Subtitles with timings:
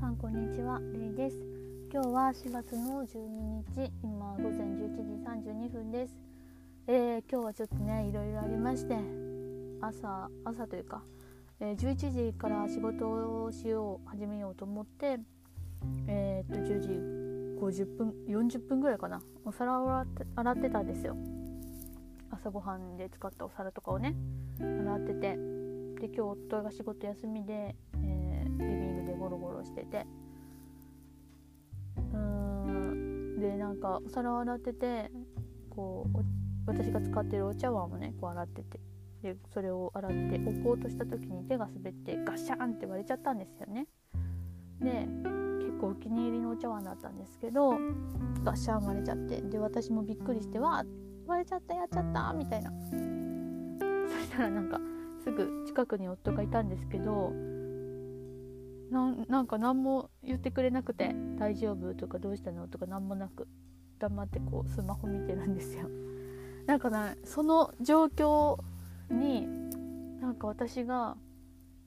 [0.00, 0.80] さんこんにちは。
[0.92, 1.36] レイです。
[1.92, 3.18] 今日は4月の12
[3.74, 3.92] 日。
[4.00, 6.14] 今午前11時32分です、
[6.86, 8.96] えー、今日はちょっとねいろいろありまして
[9.80, 11.02] 朝朝というか、
[11.58, 15.18] えー、11時から仕事をしよう始めようと思って
[16.06, 16.88] えー、っと10時
[17.82, 19.20] 50分40分ぐらいかな。
[19.44, 21.16] お皿を洗って洗ってたんですよ。
[22.30, 24.14] 朝ごはんで使ったお皿とかをね
[24.60, 25.58] 洗ってて。
[25.98, 28.97] で今日夫が仕事休みで、えー、リビング
[29.62, 30.06] でゴロゴロしてて。
[31.96, 33.40] うーん。
[33.40, 35.10] でなんかお皿を洗ってて
[35.70, 36.18] こう
[36.66, 38.80] 私が使ってるお茶碗をねこう洗ってて。
[39.22, 43.88] でそれを洗って置こうとした時に手が滑ってガシャンって割れちゃったんですよね。
[44.80, 45.08] で
[45.58, 47.72] 結構お気に入りのお茶碗だったんですけど
[48.44, 49.40] ガシャン割れちゃって。
[49.42, 50.84] で私もびっくりしてわ
[51.26, 52.70] 割れちゃったやっちゃったみたいな。
[52.70, 52.76] そ
[54.22, 54.80] したらなんか
[55.24, 57.32] すぐ近くに夫がいたんですけど
[58.90, 63.46] なんか何も言ってくれなくて「大丈夫?」とか「どうしたの?」とか何もなく
[63.98, 65.88] 黙ってこうスマホ見てるんですよ。
[66.66, 68.58] なんかねその状況
[69.10, 69.46] に
[70.20, 71.16] なんか私が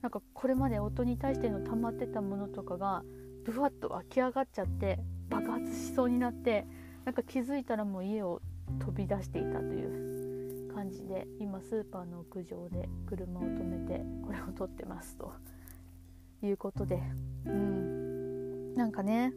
[0.00, 3.04] なんかこれまで夫に対しての溜まってたものとかが
[3.44, 6.66] ブワッと湧き上がっちゃって爆発しそうになって
[7.04, 8.40] なんか気づいたらもう家を
[8.80, 15.32] 飛び出していたという感じで今スーパーの屋上で車を止めてこれを撮ってますと
[16.46, 17.02] いうことで。
[17.46, 18.74] うん。
[18.74, 19.32] なんかね。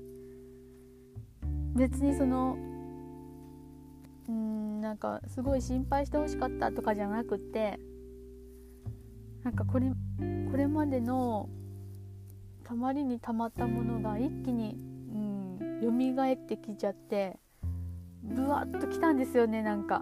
[1.75, 2.57] 別にその
[4.27, 7.79] うんなんかすごい心配してほしかったとかじゃなくって
[9.43, 9.91] なんかこれ
[10.49, 11.49] これまでの
[12.63, 14.75] たまりにたまったものが一気に、
[15.13, 17.37] うん、蘇ってきちゃって
[18.23, 20.01] ブワッときたんですよねなんか。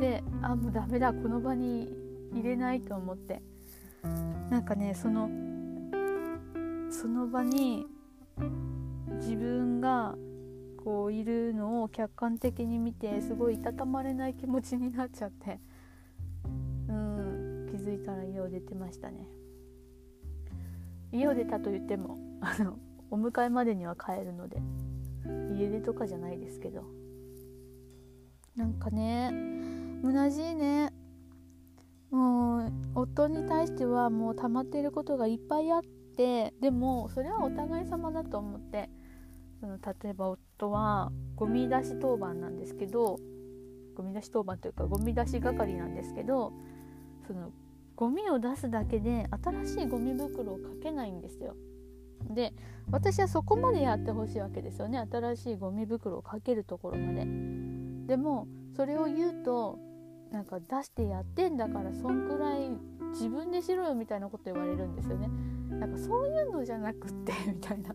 [0.00, 1.88] であもうダメだこの場に
[2.32, 3.42] 入れないと思って。
[4.50, 5.28] なんかねその
[6.90, 7.86] その場に
[9.16, 10.14] 自分が
[10.84, 15.60] こういるのを客観的に見てすごいいたたまれない気持ちになっちゃって
[16.88, 19.26] うん気づいたら家を出てましたね。
[21.12, 22.78] 家を出たと言ってもあの
[23.10, 24.60] お迎えまでには帰るので
[25.56, 26.84] 家出とかじゃないですけど。
[28.56, 29.32] なんかね
[30.02, 30.92] 虚しいね。
[32.10, 35.82] もう夫に対してはもう溜まっていることがいっぱいあっ
[36.18, 38.90] てでもそれはお互い様だと思って
[39.60, 43.18] その例えば夫はゴミ出し当番なんですけど
[43.96, 46.52] ゴミ出し当番というかゴミ出し係なんですけど
[47.26, 47.52] その
[47.94, 51.56] ゴミを出すだけで新しいゴミ袋をかけないんですよ。
[52.30, 52.52] で
[52.90, 57.26] 私はそこまでやってほしいわけですよね新しいゴミ袋をかけるところまで。
[58.06, 59.78] でもそれを言うと
[60.32, 62.70] なんか出してやってんだからそんくらい
[63.10, 65.28] 自分でしろよみたいなこと言われるんですよね。
[65.78, 67.94] なんかそういうのじゃなくって みたいな。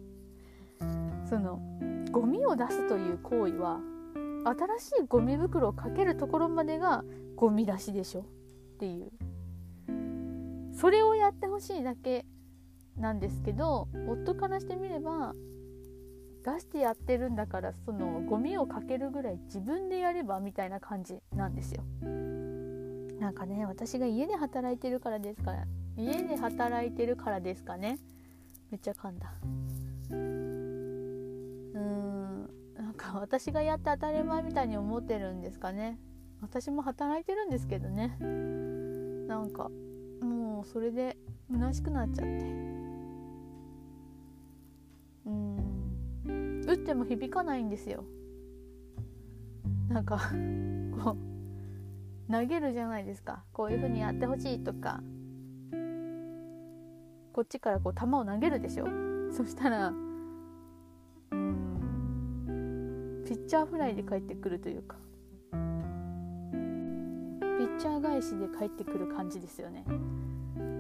[1.30, 1.60] その
[2.12, 3.80] ゴミを出すという行為は
[4.46, 7.04] 新しいゴミ袋をかけるところまでが
[7.36, 8.24] ゴミ出しでしょっ
[8.78, 9.12] ていう
[10.74, 12.26] それをやってほしいだけ
[12.98, 15.34] なんですけど夫からしてみれば
[16.46, 21.84] 出してやってるんだからそのゴミをかけるぐらい自分でやればみたいな感じなんですよ。
[23.20, 25.66] なんかね私が家で働いてるからですから
[25.98, 28.00] 家で働いてるからですかね。
[28.72, 29.34] めっちゃ噛んだ。
[30.10, 30.54] うーん。
[32.76, 36.00] なんか私がやって当たり前みたいに思ってるんですかね。
[36.42, 38.18] 私も働いてるんですけどね。
[39.28, 39.70] なんか
[40.22, 41.18] もうそれで
[41.52, 42.32] 虚しくなっちゃって。
[45.26, 46.62] うん。
[46.66, 48.04] 打っても響かないんですよ。
[49.90, 50.18] なんか
[51.04, 53.44] こう投げるじゃないですか。
[53.54, 55.02] こういう風にやってほしいとか。
[57.34, 58.86] こっちからこう球を投げるでしょ？
[59.32, 59.92] そしたら
[61.32, 64.98] うんピッチャーフライで帰ってくるというか
[65.52, 69.86] ピッチャー返しで帰ってくる感じですよね。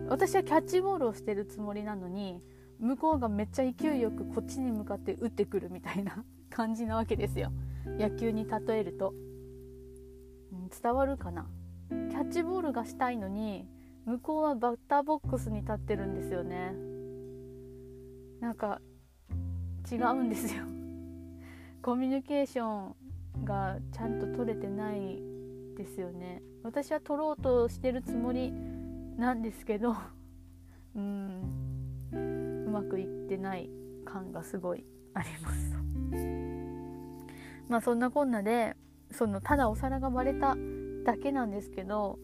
[0.09, 2.41] 私はキャッチボールをしてるつもりなのに
[2.79, 7.51] 向こうがめっちゃ勢いよくこっちに向かって打ってくるみたいな 感じなわけですよ。
[7.97, 9.13] 野球に例えると、
[10.51, 11.47] うん、伝わるかな？
[11.89, 13.67] キャッチボールがしたいのに
[14.05, 16.73] 向こうはバッターボックスに立ってるんですよね。
[18.41, 18.81] なんか
[19.89, 20.63] 違うんですよ。
[21.81, 22.93] コミュニケーショ
[23.39, 25.21] ンがちゃんと取れてない
[25.77, 26.41] ですよね。
[26.63, 28.51] 私は取ろうとしてるつもり
[29.17, 29.95] なんですけど
[30.95, 31.63] うん。
[32.65, 33.69] うまくいってない
[34.05, 35.73] 感がすごいあります。
[37.69, 38.75] まあそんなこんなで
[39.11, 40.55] そのただお皿が割れた
[41.05, 42.19] だけなんですけど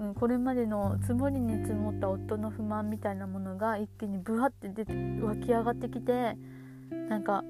[0.00, 6.38] うん、これまでの積もりに積もった夫の不満みたいなものが一気にブワって出て湧き上がってきて
[6.90, 7.44] なんか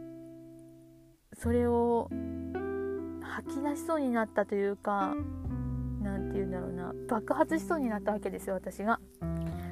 [1.39, 2.11] それを
[3.23, 5.15] 吐き出しそうになったというか
[6.03, 8.99] 何て言うんだろうな爆発しそうになったわけですよ私が。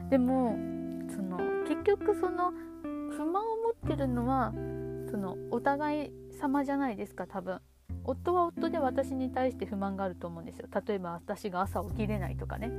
[0.08, 0.56] でも
[1.10, 2.52] その結局その
[3.10, 4.52] 不満を持ってるのは
[5.10, 7.60] そのお互い様じゃないですか多分。
[8.10, 10.69] 夫は夫で私に対して不満があると思うんですよ。
[10.87, 12.70] 例えば私が朝起きれないとかね。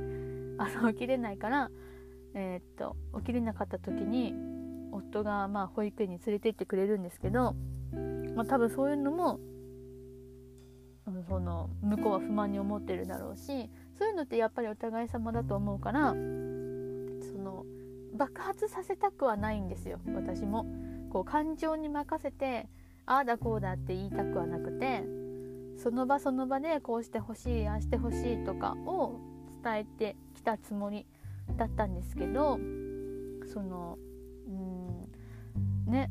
[0.58, 1.70] 朝起きれないから
[2.34, 4.34] えー、っと起きれなかった時に
[4.92, 7.54] 夫がまあ保育園に連れて行ってくれるんですけど、
[8.34, 9.40] まあ、多分そういうのも
[11.28, 17.64] その向こうは不満に思ってるだろうしそういうのってやっぱりお互い様だと思うからその
[18.14, 20.00] 爆発させたくはないんですよ。
[20.14, 20.66] 私も。
[21.10, 22.68] こう感情に任せて
[23.04, 25.02] ああだこうだって言いたくはなくて
[25.82, 29.18] その場その場でこうしてほしいああしてほしいとかを
[29.64, 31.06] 伝えてきたつもり
[31.56, 32.58] だったんですけど
[33.52, 33.98] その
[34.46, 36.10] うんね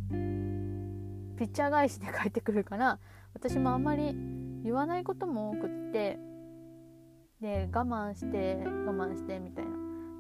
[1.38, 3.00] ピッチャー返しで帰ってくるから
[3.34, 4.16] 私もあんまり
[4.64, 6.20] 言わないことも多くって
[7.42, 9.72] で我慢して我慢してみたいな。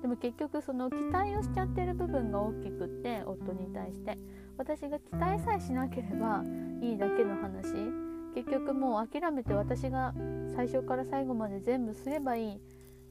[0.01, 4.17] でも結局その期待をしちゃってる部分が大きくって夫に対して。
[4.59, 6.43] 私が期待さえしなければ
[6.81, 10.13] いいだけの話結局もう諦めて私が
[10.55, 12.61] 最初から最後まで全部すればいい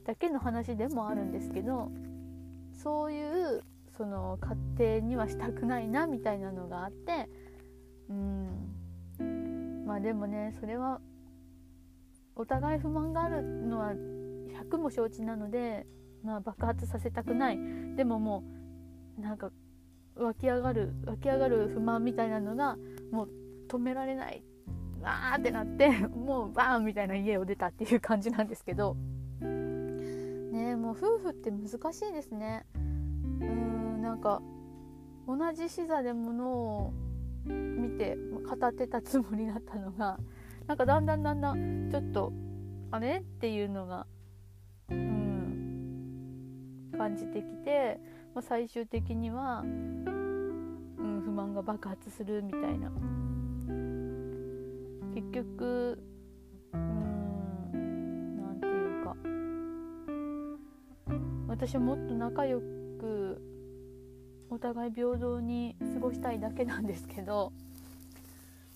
[0.04, 1.90] だけの話でもあるんですけど
[2.72, 3.62] そういう
[3.96, 4.38] その
[4.78, 7.28] 家庭にはしたくないなみたいなのがあって
[8.08, 9.84] うん。
[9.86, 11.00] まあでもねそれは
[12.36, 15.86] お互い不満があるのは100も承知なので、
[16.22, 17.58] まあ、爆発させたくない。
[17.96, 18.44] でもも
[19.18, 19.50] うなんか
[20.14, 22.76] 湧き上がる湧き上がる不満みたいなのが
[23.10, 23.30] もう
[23.68, 24.42] 止められない。
[25.02, 28.96] わーってなってもうバーンみたいな家を出たっていう感じなんですけど。
[30.50, 32.66] ねもう夫婦って難しいですね。
[32.74, 34.42] うーんなんか
[35.26, 36.92] 同じ視座でものを
[37.46, 40.18] 見て語ってたつもりだったのが
[40.66, 42.32] なんかだんだんだんだんちょっと
[42.90, 44.06] あれっていうのが
[44.90, 48.00] うん感じてきて、
[48.34, 52.90] まあ、最終的には、うん、不満が爆発するみたいな
[55.14, 55.98] 結局
[56.72, 59.16] うんなんていうか。
[61.48, 63.42] 私はもっと仲良く
[64.50, 67.52] お互い平等に過ごしたいだけなんですけど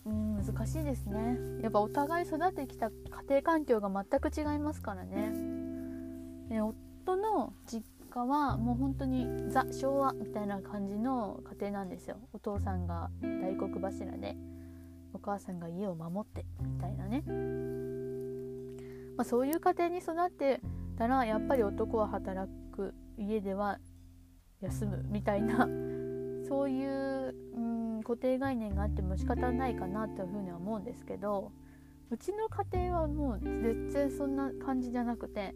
[0.05, 1.38] うん難しいですね。
[1.62, 2.94] やっぱお互い育ってきた家
[3.29, 5.31] 庭環境が全く違いますからね。
[6.49, 12.17] ね夫の実家はもう本当にザ昭和みたいな感じの家庭なんですよ。
[12.32, 14.37] お父さんが大黒柱で。
[15.22, 17.22] 母さんが家を守ってみたいなね、
[19.16, 20.60] まあ、そういう家庭に育って
[20.96, 23.78] たらやっぱり男は働く家では
[24.60, 25.69] 休むみたいな
[26.48, 31.52] そういううん固定概念があっても仕方ないかなというふうには思うんですけど
[32.10, 35.54] うちの家庭はもう全然そんな感じじゃなくて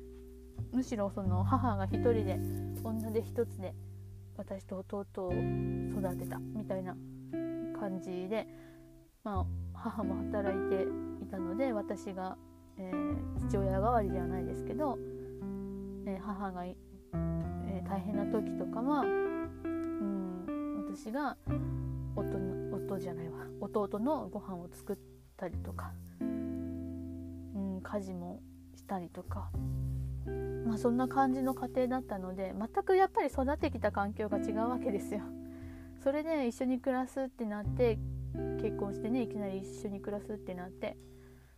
[0.73, 2.39] むしろその母が一人で
[2.83, 3.75] 女で一つで
[4.37, 6.97] 私と弟を育てたみたいな
[7.79, 8.47] 感じで
[9.27, 9.45] まあ、
[9.75, 10.85] 母も働いて
[11.21, 12.37] いたので私が、
[12.79, 14.97] えー、父親代わりではないですけど、
[16.07, 21.37] えー、母が、えー、大変な時とかは、うん、私が
[22.15, 24.97] 夫の夫じゃないわ弟のご飯を作っ
[25.37, 25.91] たりとか、
[26.21, 28.41] うん、家事も
[28.77, 29.51] したりとか。
[30.67, 35.21] まあ、そんな感じの家庭だったので全くやっぱり育ってきた環境が違うわけですよ。
[36.03, 37.97] それで一緒に暮らすってなって
[38.61, 40.97] 結婚してねいきなり一緒に暮らすってなって、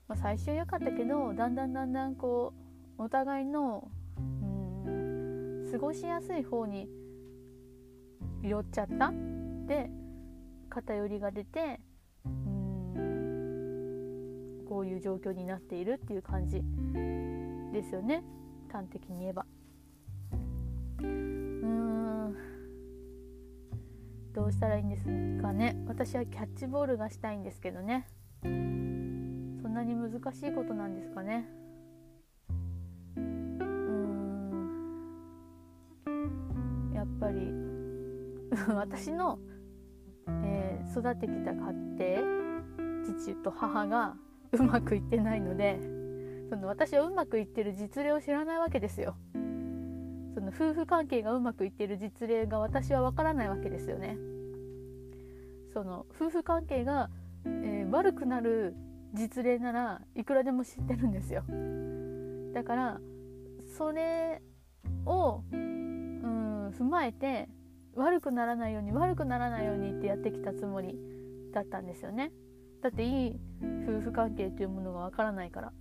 [0.07, 2.53] まあ、最初良かったけどだんだんだんだんこ
[2.99, 6.89] うお互いのうん過ごしやすい方に
[8.43, 9.13] 寄っちゃった。
[9.67, 9.91] で
[10.71, 11.81] 偏りが出て
[12.25, 12.29] う
[13.01, 16.63] んこういう状況になっているっていう感じ
[17.73, 18.25] ですよね。
[18.71, 19.47] 端的に言えば。
[24.35, 25.05] どうしたらいいんです
[25.43, 25.77] かね。
[25.87, 28.07] 私はキャッチボールがしたいんですけどね。
[28.43, 31.49] そんなに難しいことなんですかね。
[33.17, 33.73] うん。
[36.95, 37.53] やっぱり
[38.75, 39.39] 私の、
[40.45, 42.39] えー、育ってきた家庭
[43.05, 44.17] 父と母が
[44.53, 45.79] うまくいってないので
[46.49, 49.17] その私はうまくいってる実例を知らないわけですよ。
[50.39, 54.17] その夫婦関係がうまくいってる実例が私はわからないわけですよね。
[55.73, 57.11] その夫婦関係が、
[57.45, 58.77] えー、悪くなる
[59.15, 61.43] 実例ならいくらでも知ってるんですよ。
[62.55, 63.01] だから
[63.77, 64.41] それ
[65.07, 67.49] をうん踏まえて
[67.97, 70.97] 悪くならないように悪くならないようにってやってきたつもり
[71.53, 72.31] だったんですよね
[72.81, 73.41] だっていい
[73.89, 75.73] 夫婦関係というものがわからないから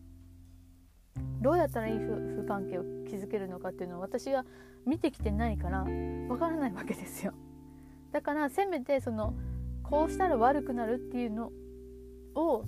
[1.41, 4.45] どうやったらいい夫婦関係を築けるのかっていうのは私が
[4.85, 5.85] 見てきてないから
[6.29, 7.33] わからないわけですよ
[8.11, 9.33] だからせめてその
[9.83, 11.51] こうしたら悪くなるっていうの
[12.35, 12.65] を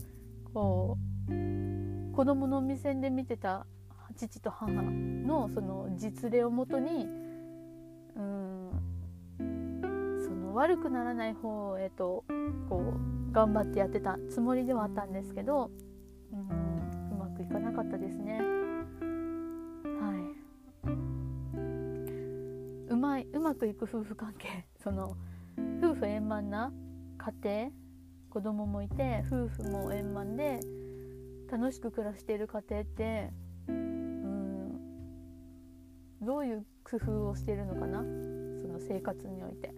[0.53, 3.65] こう子供の目線で見てた
[4.15, 7.07] 父と母のその実例をもとに
[8.15, 8.71] うん
[10.27, 12.25] その悪くならない方へと
[12.69, 12.93] こ
[13.29, 15.71] う頑張ってやってたつもりではあったんですけど
[16.33, 18.58] うんうまくいかなかったですね。
[22.99, 24.65] まいうまくいく夫婦関係。
[24.83, 25.15] その
[25.81, 26.71] 夫婦円満な
[27.17, 27.71] 家庭
[28.29, 30.59] 子供もいて夫婦も円満で
[31.51, 33.31] 楽しく暮らしている家庭って
[33.67, 34.79] うん
[36.21, 37.99] どういう工夫をしているのかな？
[37.99, 38.05] そ
[38.67, 39.73] の生活において。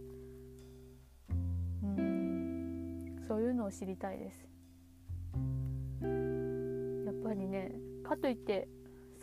[1.84, 3.24] うん。
[3.28, 4.48] そういうのを知りたいです。
[6.02, 7.72] やっぱりね
[8.04, 8.68] かといって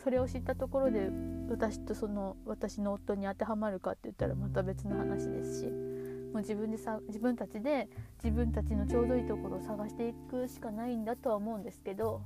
[0.03, 1.09] それを知ったところで
[1.49, 7.89] 私とその私の夫に当てはまるかって言ったらまた別の話ですしもう自分でさ自分たちで
[8.23, 12.21] 自分たちのちょうどいいところを探していくしかないんだとは思うんですけど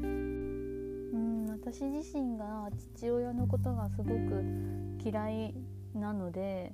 [0.00, 4.44] うん私自身が父親のことがすごく
[5.04, 5.54] 嫌い
[5.94, 6.72] なので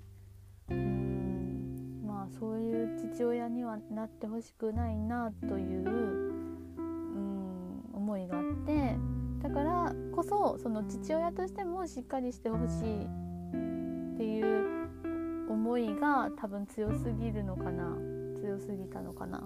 [0.69, 8.97] うんまあそういう父親にはなってほしくないなといううん思いがあって
[9.43, 17.97] だからこそその父親としてもしっかりしてほしいっていう思いが多分強すぎるのかな。
[18.43, 19.43] 強すぎたのかな。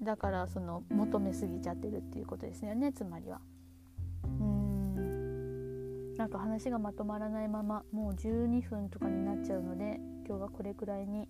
[0.00, 3.40] だからその求めすぎちゃってるっていうことですよねつまりは。
[4.22, 6.16] うーん。
[6.16, 11.28] なんか話がまとまらないままもう12分とかになっちゃうので今日はこれくらいに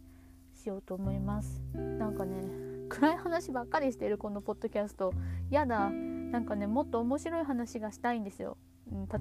[0.54, 1.62] しようと思います。
[1.74, 2.42] なんかね
[2.90, 5.14] 暗い話ばっかりしてるこのポッドキャスト。
[5.48, 5.90] やだ。
[6.30, 8.56] なんかねもっと面白い話がしたいんですよ。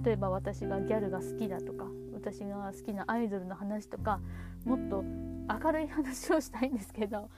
[0.03, 4.19] 例えば私がギャルが好きだとか私が好きなアイドルの話とか
[4.65, 5.03] もっと
[5.63, 7.29] 明るい話をしたいんですけど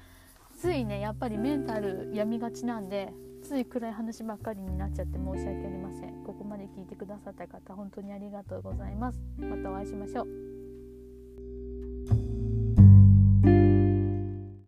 [0.58, 3.14] ついねやっぱりメンタル病みがちなんで
[3.44, 6.24] つい暗い話ばっかりになっちゃって申し訳ありません。
[6.24, 9.20] ここまで聞いてくださった方本当にありがとうございます。
[9.38, 10.51] またお会いしましょう